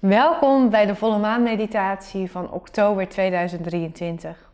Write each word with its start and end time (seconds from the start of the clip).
Welkom 0.00 0.70
bij 0.70 0.86
de 0.86 0.94
volle 0.94 1.18
maan 1.18 1.42
meditatie 1.42 2.30
van 2.30 2.50
oktober 2.50 3.08
2023. 3.08 4.50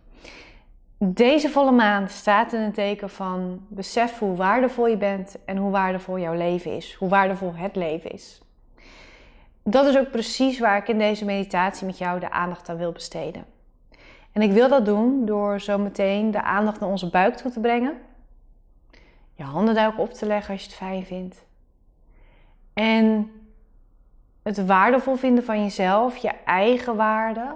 Deze 0.98 1.48
volle 1.48 1.70
maan 1.72 2.08
staat 2.08 2.52
in 2.52 2.60
een 2.60 2.72
teken 2.72 3.10
van 3.10 3.66
besef 3.68 4.18
hoe 4.18 4.36
waardevol 4.36 4.86
je 4.86 4.96
bent 4.96 5.36
en 5.44 5.56
hoe 5.56 5.70
waardevol 5.70 6.18
jouw 6.18 6.34
leven 6.34 6.76
is, 6.76 6.94
hoe 6.94 7.08
waardevol 7.08 7.54
het 7.54 7.76
leven 7.76 8.10
is. 8.10 8.40
Dat 9.62 9.86
is 9.86 9.98
ook 9.98 10.10
precies 10.10 10.58
waar 10.58 10.76
ik 10.76 10.88
in 10.88 10.98
deze 10.98 11.24
meditatie 11.24 11.86
met 11.86 11.98
jou 11.98 12.20
de 12.20 12.30
aandacht 12.30 12.68
aan 12.68 12.76
wil 12.76 12.92
besteden. 12.92 13.44
En 14.32 14.42
ik 14.42 14.52
wil 14.52 14.68
dat 14.68 14.84
doen 14.84 15.26
door 15.26 15.60
zo 15.60 15.78
meteen 15.78 16.30
de 16.30 16.42
aandacht 16.42 16.80
naar 16.80 16.90
onze 16.90 17.10
buik 17.10 17.36
toe 17.36 17.50
te 17.50 17.60
brengen. 17.60 17.94
Je 19.34 19.42
handen 19.42 19.74
daar 19.74 19.88
ook 19.88 19.98
op 19.98 20.12
te 20.12 20.26
leggen 20.26 20.52
als 20.52 20.62
je 20.62 20.68
het 20.68 20.76
fijn 20.76 21.04
vindt. 21.04 21.44
En 22.74 23.30
het 24.46 24.66
waardevol 24.66 25.16
vinden 25.16 25.44
van 25.44 25.62
jezelf, 25.62 26.16
je 26.16 26.32
eigen 26.44 26.96
waarde, 26.96 27.54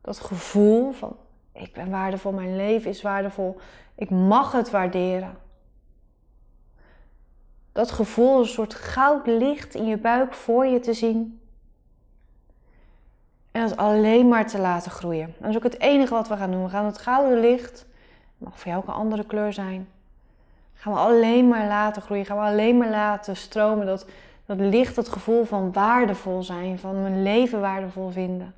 dat 0.00 0.20
gevoel 0.20 0.92
van 0.92 1.16
ik 1.52 1.72
ben 1.72 1.90
waardevol, 1.90 2.32
mijn 2.32 2.56
leven 2.56 2.90
is 2.90 3.02
waardevol, 3.02 3.56
ik 3.94 4.10
mag 4.10 4.52
het 4.52 4.70
waarderen. 4.70 5.36
Dat 7.72 7.90
gevoel, 7.90 8.38
een 8.38 8.46
soort 8.46 8.74
goud 8.74 9.26
licht 9.26 9.74
in 9.74 9.86
je 9.86 9.96
buik 9.96 10.32
voor 10.32 10.66
je 10.66 10.80
te 10.80 10.92
zien. 10.92 11.40
En 13.50 13.68
dat 13.68 13.76
alleen 13.76 14.28
maar 14.28 14.46
te 14.46 14.58
laten 14.58 14.90
groeien. 14.90 15.34
Dat 15.38 15.50
is 15.50 15.56
ook 15.56 15.62
het 15.62 15.80
enige 15.80 16.14
wat 16.14 16.28
we 16.28 16.36
gaan 16.36 16.50
doen. 16.50 16.64
We 16.64 16.70
gaan 16.70 16.84
het 16.84 16.98
gouden 16.98 17.40
licht, 17.40 17.86
mag 18.38 18.58
voor 18.58 18.70
jou 18.70 18.82
ook 18.82 18.88
een 18.88 18.94
andere 18.94 19.24
kleur 19.24 19.52
zijn, 19.52 19.88
gaan 20.74 20.92
we 20.92 20.98
alleen 20.98 21.48
maar 21.48 21.66
laten 21.66 22.02
groeien. 22.02 22.26
Gaan 22.26 22.36
we 22.36 22.42
alleen 22.42 22.76
maar 22.76 22.90
laten 22.90 23.36
stromen. 23.36 23.86
Dat, 23.86 24.06
dat 24.48 24.58
licht, 24.58 24.96
het 24.96 25.08
gevoel 25.08 25.44
van 25.44 25.72
waardevol 25.72 26.42
zijn, 26.42 26.78
van 26.78 27.02
mijn 27.02 27.22
leven 27.22 27.60
waardevol 27.60 28.10
vinden. 28.10 28.54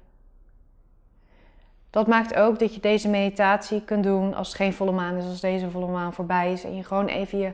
Dat 1.90 2.06
maakt 2.06 2.34
ook 2.34 2.58
dat 2.58 2.74
je 2.74 2.80
deze 2.80 3.08
meditatie 3.08 3.84
kunt 3.84 4.04
doen 4.04 4.34
als 4.34 4.54
geen 4.54 4.72
volle 4.72 4.92
maan 4.92 5.16
is, 5.16 5.24
als 5.24 5.40
deze 5.40 5.70
volle 5.70 5.86
maan 5.86 6.12
voorbij 6.12 6.52
is 6.52 6.64
en 6.64 6.76
je 6.76 6.84
gewoon 6.84 7.06
even 7.06 7.38
je 7.38 7.52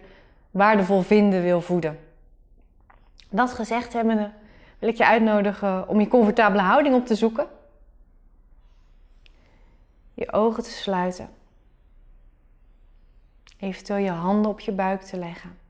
waardevol 0.51 1.03
vinden 1.03 1.43
wil 1.43 1.61
voeden. 1.61 1.99
Dat 3.31 3.53
gezegd 3.53 3.93
hebbende 3.93 4.31
wil 4.79 4.89
ik 4.89 4.97
je 4.97 5.07
uitnodigen 5.07 5.89
om 5.89 6.01
je 6.01 6.09
comfortabele 6.09 6.63
houding 6.63 6.95
op 6.95 7.07
te 7.07 7.15
zoeken. 7.15 7.47
Je 10.15 10.33
ogen 10.33 10.63
te 10.63 10.71
sluiten. 10.71 11.29
Eventueel 13.59 14.05
je 14.05 14.11
handen 14.11 14.51
op 14.51 14.61
je 14.61 14.73
buik 14.73 15.03
te 15.03 15.19
leggen. 15.19 15.66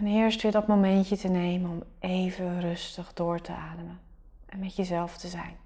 En 0.00 0.06
eerst 0.06 0.42
weer 0.42 0.52
dat 0.52 0.66
momentje 0.66 1.16
te 1.16 1.28
nemen 1.28 1.70
om 1.70 1.82
even 1.98 2.60
rustig 2.60 3.12
door 3.12 3.40
te 3.40 3.52
ademen 3.52 4.00
en 4.46 4.58
met 4.58 4.76
jezelf 4.76 5.16
te 5.16 5.28
zijn. 5.28 5.56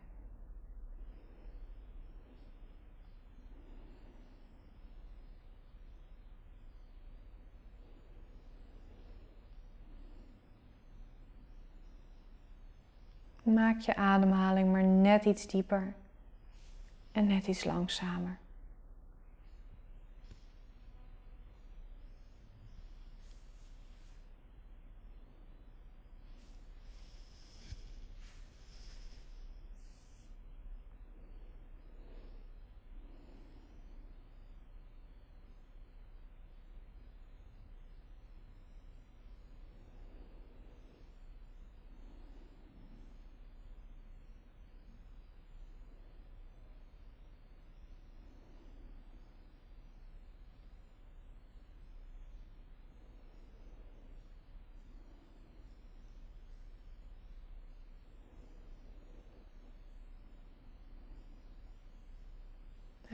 Maak 13.42 13.80
je 13.80 13.96
ademhaling 13.96 14.72
maar 14.72 14.84
net 14.84 15.24
iets 15.24 15.46
dieper 15.46 15.94
en 17.12 17.26
net 17.26 17.46
iets 17.46 17.64
langzamer. 17.64 18.38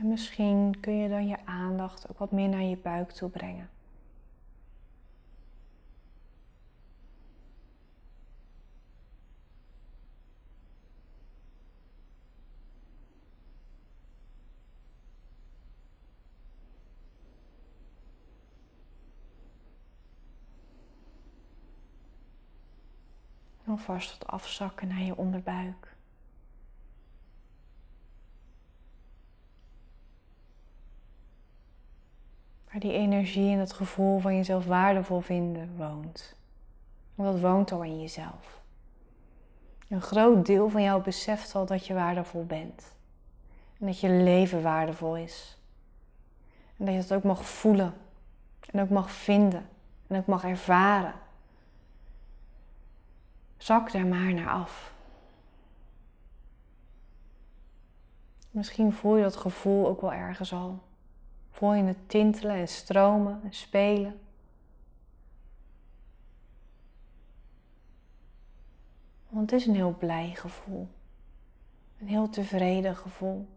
misschien 0.11 0.79
kun 0.79 0.97
je 0.97 1.09
dan 1.09 1.27
je 1.27 1.45
aandacht 1.45 2.09
ook 2.09 2.17
wat 2.17 2.31
meer 2.31 2.49
naar 2.49 2.61
je 2.61 2.77
buik 2.77 3.11
toe 3.11 3.29
brengen. 3.29 3.69
En 23.65 23.79
vast 23.79 24.17
wat 24.17 24.27
afzakken 24.27 24.87
naar 24.87 25.01
je 25.01 25.17
onderbuik. 25.17 25.90
Waar 32.71 32.79
die 32.79 32.93
energie 32.93 33.51
en 33.53 33.59
het 33.59 33.73
gevoel 33.73 34.19
van 34.19 34.35
jezelf 34.35 34.65
waardevol 34.65 35.19
vinden 35.19 35.75
woont. 35.77 36.35
Want 37.15 37.31
dat 37.31 37.41
woont 37.41 37.71
al 37.71 37.83
in 37.83 38.01
jezelf. 38.01 38.61
Een 39.87 40.01
groot 40.01 40.45
deel 40.45 40.69
van 40.69 40.81
jou 40.81 41.03
beseft 41.03 41.55
al 41.55 41.65
dat 41.65 41.85
je 41.85 41.93
waardevol 41.93 42.45
bent. 42.45 42.95
En 43.79 43.85
dat 43.85 43.99
je 43.99 44.09
leven 44.09 44.61
waardevol 44.61 45.17
is. 45.17 45.57
En 46.77 46.85
dat 46.85 46.93
je 46.93 46.99
het 46.99 47.13
ook 47.13 47.23
mag 47.23 47.45
voelen. 47.45 47.93
En 48.71 48.81
ook 48.81 48.89
mag 48.89 49.11
vinden. 49.11 49.69
En 50.07 50.17
ook 50.17 50.25
mag 50.25 50.43
ervaren. 50.43 51.13
Zak 53.57 53.91
daar 53.91 54.05
maar 54.05 54.33
naar 54.33 54.49
af. 54.49 54.93
Misschien 58.51 58.93
voel 58.93 59.15
je 59.15 59.23
dat 59.23 59.35
gevoel 59.35 59.87
ook 59.87 60.01
wel 60.01 60.13
ergens 60.13 60.53
al. 60.53 60.79
Voel 61.51 61.73
je 61.73 61.83
het 61.83 62.09
tintelen 62.09 62.55
en 62.55 62.67
stromen 62.67 63.41
en 63.43 63.53
spelen. 63.53 64.19
Want 69.29 69.51
het 69.51 69.59
is 69.59 69.67
een 69.67 69.75
heel 69.75 69.95
blij 69.97 70.35
gevoel. 70.35 70.87
Een 71.99 72.07
heel 72.07 72.29
tevreden 72.29 72.95
gevoel. 72.95 73.47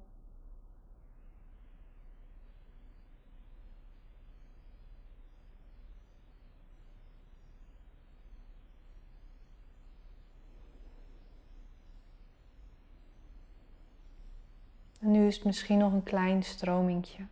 En 15.01 15.11
nu 15.11 15.27
is 15.27 15.35
het 15.35 15.45
misschien 15.45 15.79
nog 15.79 15.93
een 15.93 16.03
klein 16.03 16.43
stromingje. 16.43 17.27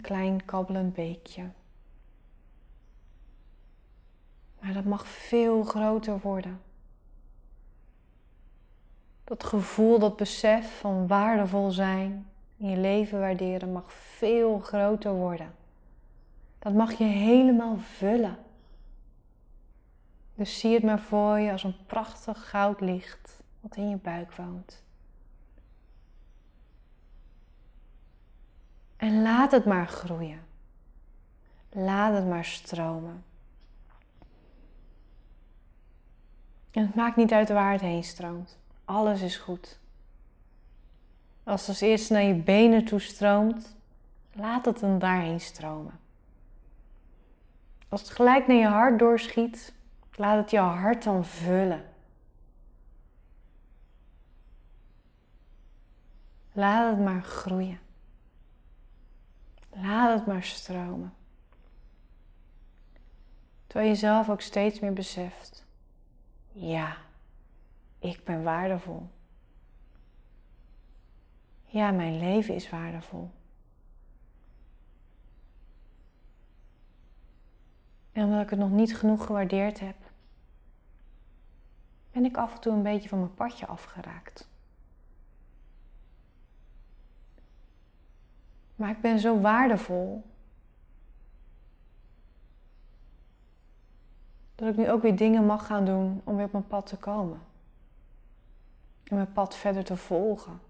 Klein 0.00 0.44
kabbelend 0.44 0.94
beekje. 0.94 1.50
Maar 4.60 4.72
dat 4.72 4.84
mag 4.84 5.06
veel 5.06 5.62
groter 5.62 6.20
worden. 6.20 6.60
Dat 9.24 9.44
gevoel, 9.44 9.98
dat 9.98 10.16
besef 10.16 10.78
van 10.78 11.06
waardevol 11.06 11.70
zijn, 11.70 12.30
in 12.56 12.68
je 12.68 12.76
leven 12.76 13.20
waarderen, 13.20 13.72
mag 13.72 13.92
veel 13.92 14.58
groter 14.58 15.12
worden. 15.12 15.54
Dat 16.58 16.74
mag 16.74 16.92
je 16.92 17.04
helemaal 17.04 17.76
vullen. 17.76 18.38
Dus 20.34 20.58
zie 20.58 20.74
het 20.74 20.82
maar 20.82 21.00
voor 21.00 21.38
je 21.38 21.52
als 21.52 21.64
een 21.64 21.86
prachtig 21.86 22.48
goud 22.48 22.80
licht 22.80 23.42
wat 23.60 23.76
in 23.76 23.88
je 23.88 23.96
buik 23.96 24.32
woont. 24.32 24.82
En 29.00 29.22
laat 29.22 29.52
het 29.52 29.64
maar 29.64 29.88
groeien. 29.88 30.40
Laat 31.70 32.14
het 32.14 32.26
maar 32.26 32.44
stromen. 32.44 33.24
En 36.70 36.86
het 36.86 36.94
maakt 36.94 37.16
niet 37.16 37.32
uit 37.32 37.48
waar 37.48 37.72
het 37.72 37.80
heen 37.80 38.04
stroomt. 38.04 38.58
Alles 38.84 39.20
is 39.20 39.36
goed. 39.36 39.78
Als 41.42 41.60
het 41.60 41.68
als 41.68 41.80
eerst 41.80 42.10
naar 42.10 42.22
je 42.22 42.34
benen 42.34 42.84
toe 42.84 43.00
stroomt, 43.00 43.76
laat 44.32 44.64
het 44.64 44.78
dan 44.78 44.98
daarheen 44.98 45.40
stromen. 45.40 45.98
Als 47.88 48.00
het 48.00 48.10
gelijk 48.10 48.46
naar 48.46 48.56
je 48.56 48.66
hart 48.66 48.98
doorschiet, 48.98 49.72
laat 50.14 50.36
het 50.36 50.50
je 50.50 50.58
hart 50.58 51.04
dan 51.04 51.24
vullen. 51.24 51.84
Laat 56.52 56.90
het 56.90 57.04
maar 57.04 57.22
groeien. 57.22 57.88
Laat 59.70 60.18
het 60.18 60.26
maar 60.26 60.42
stromen. 60.42 61.14
Terwijl 63.66 63.90
je 63.90 63.96
zelf 63.96 64.28
ook 64.28 64.40
steeds 64.40 64.80
meer 64.80 64.92
beseft. 64.92 65.64
Ja, 66.52 66.96
ik 67.98 68.24
ben 68.24 68.42
waardevol. 68.42 69.08
Ja, 71.64 71.90
mijn 71.90 72.18
leven 72.18 72.54
is 72.54 72.70
waardevol. 72.70 73.30
En 78.12 78.24
omdat 78.24 78.42
ik 78.42 78.50
het 78.50 78.58
nog 78.58 78.70
niet 78.70 78.96
genoeg 78.96 79.26
gewaardeerd 79.26 79.80
heb, 79.80 79.96
ben 82.12 82.24
ik 82.24 82.36
af 82.36 82.54
en 82.54 82.60
toe 82.60 82.72
een 82.72 82.82
beetje 82.82 83.08
van 83.08 83.18
mijn 83.18 83.34
padje 83.34 83.66
afgeraakt. 83.66 84.49
Maar 88.80 88.90
ik 88.90 89.00
ben 89.00 89.18
zo 89.18 89.40
waardevol 89.40 90.24
dat 94.54 94.68
ik 94.68 94.76
nu 94.76 94.90
ook 94.90 95.02
weer 95.02 95.16
dingen 95.16 95.46
mag 95.46 95.66
gaan 95.66 95.84
doen 95.84 96.20
om 96.24 96.36
weer 96.36 96.44
op 96.44 96.52
mijn 96.52 96.66
pad 96.66 96.86
te 96.86 96.96
komen. 96.96 97.40
En 99.04 99.16
mijn 99.16 99.32
pad 99.32 99.56
verder 99.56 99.84
te 99.84 99.96
volgen. 99.96 100.60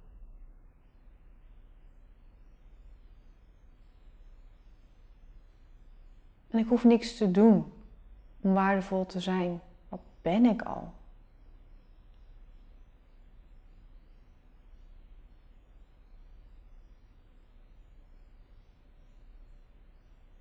En 6.48 6.58
ik 6.58 6.68
hoef 6.68 6.84
niks 6.84 7.16
te 7.16 7.30
doen 7.30 7.72
om 8.40 8.52
waardevol 8.52 9.06
te 9.06 9.20
zijn. 9.20 9.60
Wat 9.88 10.00
ben 10.22 10.44
ik 10.44 10.62
al? 10.62 10.92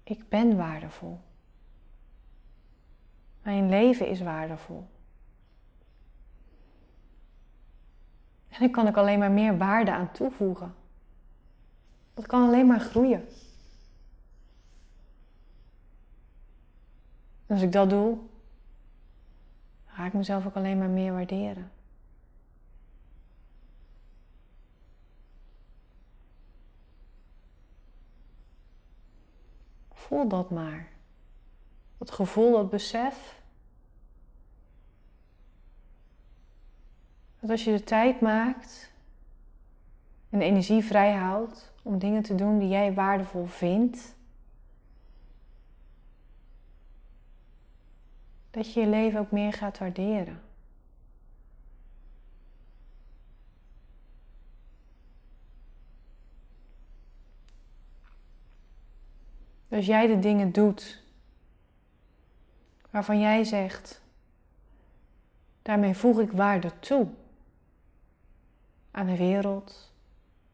Ik 0.10 0.30
ben 0.30 0.58
waardevol. 0.58 1.20
Mijn 3.42 3.70
leven 3.70 4.08
is 4.08 4.22
waardevol. 4.22 4.88
En 8.50 8.62
ik 8.62 8.72
kan 8.72 8.88
ook 8.88 8.98
alleen 8.98 9.20
maar 9.20 9.32
meer 9.32 9.58
waarde 9.58 9.92
aan 9.92 10.12
toevoegen. 10.12 10.76
Dat 12.14 12.28
kan 12.28 12.48
alleen 12.48 12.68
maar 12.68 12.80
groeien. 12.80 13.28
En 17.46 17.56
als 17.56 17.62
ik 17.62 17.72
dat 17.72 17.90
doe, 17.90 18.18
ga 19.86 20.06
ik 20.06 20.14
mezelf 20.14 20.46
ook 20.46 20.56
alleen 20.56 20.78
maar 20.78 20.90
meer 20.90 21.14
waarderen. 21.14 21.72
Voel 30.10 30.28
dat 30.28 30.50
maar. 30.50 30.88
Dat 31.98 32.12
gevoel, 32.12 32.52
dat 32.52 32.70
besef. 32.70 33.42
Dat 37.40 37.50
als 37.50 37.64
je 37.64 37.72
de 37.72 37.84
tijd 37.84 38.22
maakt 38.22 38.92
en 40.30 40.40
de 40.40 40.46
energie 40.46 40.84
vrijhoudt 40.84 41.74
om 41.84 42.00
dingen 42.00 42.24
te 42.24 42.36
doen 42.36 42.60
die 42.60 42.68
jij 42.68 42.94
waardevol 42.94 43.46
vindt, 43.46 44.16
dat 48.52 48.74
je 48.74 48.80
je 48.80 48.88
leven 48.88 49.20
ook 49.20 49.32
meer 49.32 49.54
gaat 49.54 49.78
waarderen. 49.78 50.42
Als 59.80 59.88
jij 59.88 60.08
de 60.08 60.20
dingen 60.20 60.52
doet 60.52 61.02
waarvan 62.90 63.20
jij 63.20 63.44
zegt, 63.44 64.02
daarmee 65.62 65.94
voeg 65.94 66.20
ik 66.20 66.32
waarde 66.32 66.80
toe 66.80 67.08
aan 68.92 69.06
de 69.06 69.18
wereld, 69.18 69.92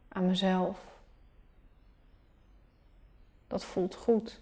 aan 0.08 0.28
mezelf. 0.28 0.80
Dat 3.48 3.66
voelt 3.66 3.96
goed. 3.96 4.42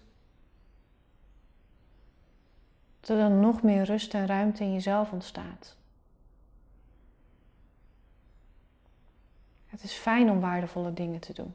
Dat 3.00 3.10
er 3.10 3.16
dan 3.16 3.40
nog 3.40 3.62
meer 3.62 3.84
rust 3.84 4.14
en 4.14 4.26
ruimte 4.26 4.64
in 4.64 4.72
jezelf 4.72 5.12
ontstaat. 5.12 5.76
Het 9.66 9.82
is 9.82 9.92
fijn 9.92 10.30
om 10.30 10.40
waardevolle 10.40 10.92
dingen 10.92 11.20
te 11.20 11.32
doen. 11.32 11.54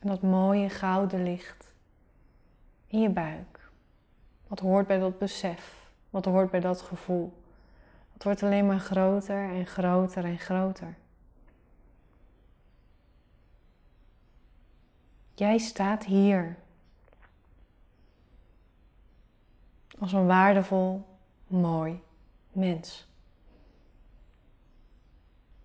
En 0.00 0.08
dat 0.08 0.22
mooie 0.22 0.68
gouden 0.68 1.22
licht 1.22 1.74
in 2.86 3.00
je 3.00 3.10
buik. 3.10 3.70
Wat 4.46 4.58
hoort 4.58 4.86
bij 4.86 4.98
dat 4.98 5.18
besef. 5.18 5.90
Wat 6.10 6.24
hoort 6.24 6.50
bij 6.50 6.60
dat 6.60 6.80
gevoel. 6.80 7.42
Het 8.12 8.24
wordt 8.24 8.42
alleen 8.42 8.66
maar 8.66 8.78
groter 8.78 9.50
en 9.50 9.66
groter 9.66 10.24
en 10.24 10.38
groter. 10.38 10.94
Jij 15.34 15.58
staat 15.58 16.04
hier. 16.04 16.56
Als 19.98 20.12
een 20.12 20.26
waardevol, 20.26 21.06
mooi 21.46 22.02
mens. 22.52 23.08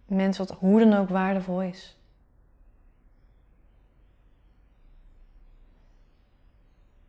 Een 0.07 0.15
mens 0.15 0.37
wat 0.37 0.51
hoe 0.51 0.79
dan 0.79 0.93
ook 0.93 1.09
waardevol 1.09 1.61
is. 1.61 1.97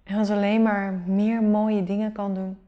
En 0.07 0.17
wat 0.17 0.31
alleen 0.31 0.63
maar 0.63 0.93
meer 0.93 1.43
mooie 1.43 1.85
dingen 1.85 2.13
kan 2.13 2.35
doen. 2.35 2.59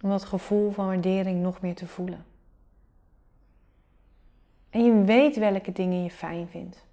Om 0.00 0.10
dat 0.10 0.24
gevoel 0.24 0.70
van 0.70 0.86
waardering 0.86 1.42
nog 1.42 1.60
meer 1.60 1.74
te 1.74 1.86
voelen. 1.86 2.24
En 4.70 4.84
je 4.84 5.04
weet 5.04 5.36
welke 5.36 5.72
dingen 5.72 6.02
je 6.02 6.10
fijn 6.10 6.48
vindt. 6.48 6.84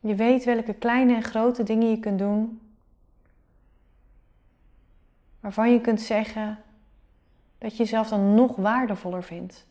Je 0.00 0.14
weet 0.14 0.44
welke 0.44 0.74
kleine 0.74 1.14
en 1.14 1.22
grote 1.22 1.62
dingen 1.62 1.90
je 1.90 1.98
kunt 1.98 2.18
doen. 2.18 2.60
Waarvan 5.40 5.72
je 5.72 5.80
kunt 5.80 6.00
zeggen 6.00 6.58
dat 7.58 7.70
je 7.70 7.76
jezelf 7.76 8.08
dan 8.08 8.34
nog 8.34 8.56
waardevoller 8.56 9.22
vindt. 9.22 9.66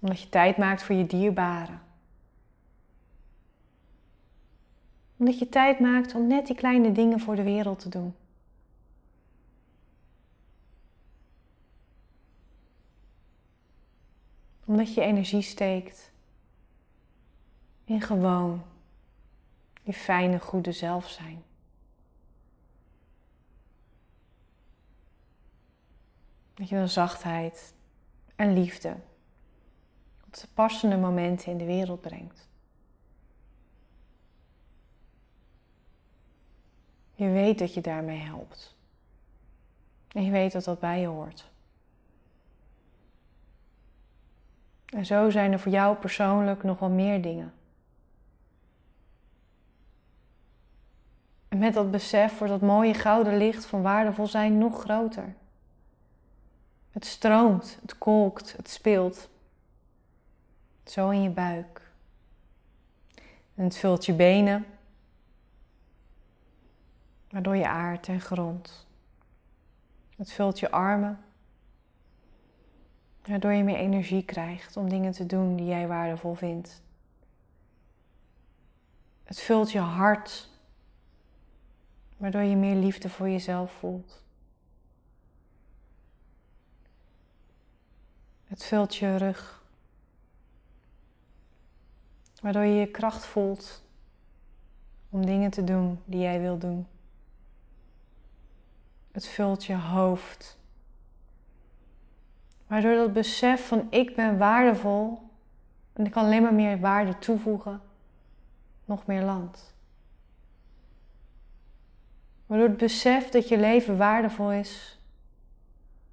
Omdat 0.00 0.20
je 0.20 0.28
tijd 0.28 0.56
maakt 0.56 0.82
voor 0.82 0.94
je 0.94 1.06
dierbaren. 1.06 1.82
Omdat 5.16 5.38
je 5.38 5.48
tijd 5.48 5.80
maakt 5.80 6.14
om 6.14 6.26
net 6.26 6.46
die 6.46 6.56
kleine 6.56 6.92
dingen 6.92 7.20
voor 7.20 7.36
de 7.36 7.42
wereld 7.42 7.78
te 7.78 7.88
doen. 7.88 8.14
Omdat 14.64 14.94
je 14.94 15.00
energie 15.00 15.42
steekt 15.42 16.12
in 17.84 18.00
gewoon 18.00 18.62
die 19.82 19.94
fijne, 19.94 20.40
goede 20.40 20.72
zelf 20.72 21.08
zijn. 21.08 21.42
Dat 26.54 26.68
je 26.68 26.74
dan 26.74 26.88
zachtheid 26.88 27.74
en 28.36 28.52
liefde 28.52 28.96
passende 30.54 30.96
momenten 30.96 31.52
in 31.52 31.58
de 31.58 31.64
wereld 31.64 32.00
brengt. 32.00 32.48
Je 37.14 37.28
weet 37.28 37.58
dat 37.58 37.74
je 37.74 37.80
daarmee 37.80 38.18
helpt. 38.18 38.76
En 40.12 40.24
je 40.24 40.30
weet 40.30 40.52
dat 40.52 40.64
dat 40.64 40.80
bij 40.80 41.00
je 41.00 41.06
hoort. 41.06 41.50
En 44.86 45.06
zo 45.06 45.30
zijn 45.30 45.52
er 45.52 45.60
voor 45.60 45.72
jou 45.72 45.96
persoonlijk 45.96 46.62
nog 46.62 46.78
wel 46.78 46.90
meer 46.90 47.22
dingen. 47.22 47.52
En 51.48 51.58
met 51.58 51.74
dat 51.74 51.90
besef 51.90 52.38
wordt 52.38 52.52
dat 52.52 52.62
mooie 52.62 52.94
gouden 52.94 53.36
licht 53.36 53.64
van 53.64 53.82
waardevol 53.82 54.26
zijn 54.26 54.58
nog 54.58 54.80
groter. 54.80 55.34
Het 56.90 57.04
stroomt, 57.04 57.78
het 57.80 57.98
kolkt, 57.98 58.56
het 58.56 58.68
speelt. 58.68 59.28
Zo 60.90 61.10
in 61.10 61.22
je 61.22 61.30
buik. 61.30 61.90
En 63.54 63.64
het 63.64 63.76
vult 63.76 64.06
je 64.06 64.12
benen. 64.12 64.66
waardoor 67.30 67.56
je 67.56 67.68
aard 67.68 68.08
en 68.08 68.20
grond. 68.20 68.86
Het 70.16 70.32
vult 70.32 70.58
je 70.58 70.70
armen, 70.70 71.24
waardoor 73.24 73.52
je 73.52 73.62
meer 73.62 73.76
energie 73.76 74.24
krijgt 74.24 74.76
om 74.76 74.88
dingen 74.88 75.12
te 75.12 75.26
doen 75.26 75.56
die 75.56 75.66
jij 75.66 75.86
waardevol 75.86 76.34
vindt. 76.34 76.82
Het 79.24 79.40
vult 79.40 79.72
je 79.72 79.78
hart, 79.78 80.48
waardoor 82.16 82.42
je 82.42 82.56
meer 82.56 82.76
liefde 82.76 83.08
voor 83.08 83.28
jezelf 83.28 83.72
voelt. 83.72 84.22
Het 88.44 88.64
vult 88.64 88.96
je 88.96 89.16
rug, 89.16 89.59
waardoor 92.40 92.64
je 92.64 92.74
je 92.74 92.86
kracht 92.86 93.26
voelt 93.26 93.82
om 95.10 95.26
dingen 95.26 95.50
te 95.50 95.64
doen 95.64 96.00
die 96.04 96.20
jij 96.20 96.40
wil 96.40 96.58
doen. 96.58 96.86
Het 99.12 99.26
vult 99.26 99.64
je 99.64 99.76
hoofd. 99.76 100.58
Waardoor 102.66 102.94
dat 102.94 103.12
besef 103.12 103.66
van 103.66 103.86
ik 103.90 104.16
ben 104.16 104.38
waardevol 104.38 105.30
en 105.92 106.06
ik 106.06 106.12
kan 106.12 106.24
alleen 106.24 106.42
maar 106.42 106.54
meer 106.54 106.80
waarde 106.80 107.18
toevoegen, 107.18 107.80
nog 108.84 109.06
meer 109.06 109.22
land. 109.22 109.74
Waardoor 112.46 112.68
het 112.68 112.76
besef 112.76 113.28
dat 113.28 113.48
je 113.48 113.58
leven 113.58 113.96
waardevol 113.96 114.52
is, 114.52 114.98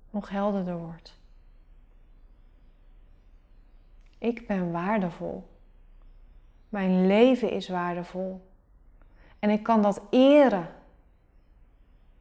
nog 0.10 0.30
helderder 0.30 0.78
wordt. 0.78 1.20
Ik 4.18 4.48
ben 4.48 4.72
waardevol. 4.72 5.57
Mijn 6.70 7.08
leven 7.08 7.52
is 7.52 7.70
waardevol. 7.70 8.48
En 9.40 9.50
ik 9.50 9.64
kan 9.64 9.82
dat 9.82 10.02
eren. 10.10 10.68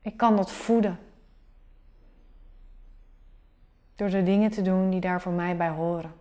Ik 0.03 0.17
kan 0.17 0.37
dat 0.37 0.53
voeden. 0.53 0.99
Door 3.95 4.11
de 4.11 4.23
dingen 4.23 4.51
te 4.51 4.63
doen 4.63 4.91
die 4.91 5.01
daar 5.01 5.21
voor 5.21 5.33
mij 5.33 5.57
bij 5.57 5.69
horen. 5.69 6.13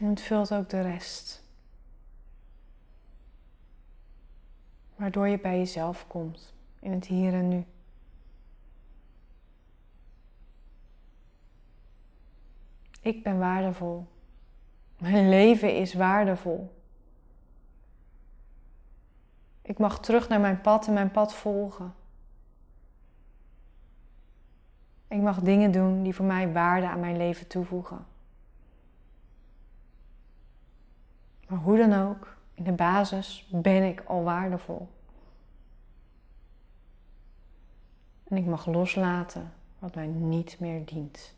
En 0.00 0.06
het 0.06 0.20
vult 0.20 0.54
ook 0.54 0.68
de 0.68 0.80
rest. 0.80 1.47
Waardoor 4.98 5.28
je 5.28 5.38
bij 5.38 5.58
jezelf 5.58 6.06
komt 6.06 6.54
in 6.80 6.92
het 6.92 7.06
hier 7.06 7.32
en 7.32 7.48
nu. 7.48 7.64
Ik 13.00 13.22
ben 13.22 13.38
waardevol. 13.38 14.06
Mijn 14.98 15.28
leven 15.28 15.76
is 15.76 15.94
waardevol. 15.94 16.74
Ik 19.62 19.78
mag 19.78 20.00
terug 20.00 20.28
naar 20.28 20.40
mijn 20.40 20.60
pad 20.60 20.86
en 20.86 20.92
mijn 20.92 21.10
pad 21.10 21.34
volgen. 21.34 21.94
Ik 25.08 25.20
mag 25.20 25.40
dingen 25.40 25.72
doen 25.72 26.02
die 26.02 26.14
voor 26.14 26.24
mij 26.24 26.52
waarde 26.52 26.88
aan 26.88 27.00
mijn 27.00 27.16
leven 27.16 27.46
toevoegen. 27.46 28.06
Maar 31.48 31.58
hoe 31.58 31.76
dan 31.76 31.92
ook, 31.92 32.37
in 32.58 32.64
de 32.64 32.72
basis 32.72 33.48
ben 33.50 33.82
ik 33.82 34.02
al 34.06 34.22
waardevol. 34.22 34.88
En 38.28 38.36
ik 38.36 38.46
mag 38.46 38.66
loslaten 38.66 39.52
wat 39.78 39.94
mij 39.94 40.06
niet 40.06 40.60
meer 40.60 40.84
dient. 40.84 41.34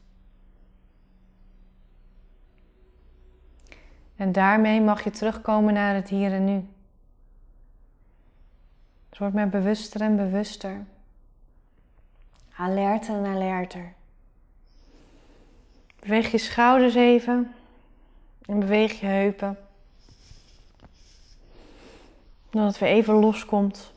En 4.16 4.32
daarmee 4.32 4.80
mag 4.80 5.04
je 5.04 5.10
terugkomen 5.10 5.74
naar 5.74 5.94
het 5.94 6.08
hier 6.08 6.32
en 6.32 6.44
nu. 6.44 6.68
Dus 9.08 9.18
word 9.18 9.32
maar 9.32 9.48
bewuster 9.48 10.00
en 10.00 10.16
bewuster. 10.16 10.84
Alerter 12.56 13.14
en 13.14 13.26
alerter. 13.26 13.92
Beweeg 15.98 16.30
je 16.30 16.38
schouders 16.38 16.94
even 16.94 17.54
en 18.46 18.58
beweeg 18.58 19.00
je 19.00 19.06
heupen. 19.06 19.58
Dat 22.50 22.66
het 22.66 22.78
weer 22.78 22.88
even 22.88 23.14
loskomt. 23.14 23.92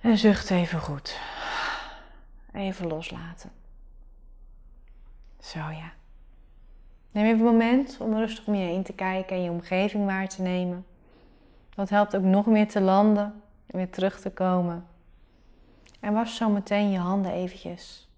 En 0.00 0.18
zucht 0.18 0.50
even 0.50 0.80
goed. 0.80 1.18
Even 2.52 2.86
loslaten. 2.86 3.50
Zo 5.40 5.58
ja. 5.58 5.92
Neem 7.10 7.24
even 7.24 7.38
een 7.38 7.44
moment 7.44 7.96
om 8.00 8.16
rustig 8.16 8.46
om 8.46 8.54
je 8.54 8.64
heen 8.64 8.82
te 8.82 8.92
kijken 8.92 9.36
en 9.36 9.42
je 9.42 9.50
omgeving 9.50 10.06
waar 10.06 10.28
te 10.28 10.42
nemen. 10.42 10.86
Dat 11.74 11.88
helpt 11.88 12.16
ook 12.16 12.22
nog 12.22 12.46
meer 12.46 12.68
te 12.68 12.80
landen 12.80 13.42
en 13.66 13.76
weer 13.76 13.90
terug 13.90 14.20
te 14.20 14.30
komen. 14.30 14.86
En 16.00 16.12
was 16.12 16.36
zo 16.36 16.48
meteen 16.48 16.90
je 16.90 16.98
handen 16.98 17.32
eventjes. 17.32 18.08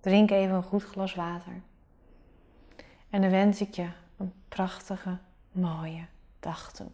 Drink 0.00 0.30
even 0.30 0.56
een 0.56 0.62
goed 0.62 0.84
glas 0.84 1.14
water. 1.14 1.52
En 3.10 3.20
dan 3.20 3.30
wens 3.30 3.60
ik 3.60 3.74
je 3.74 3.88
een 4.16 4.32
prachtige, 4.48 5.18
mooie 5.52 6.06
toe. 6.72 6.90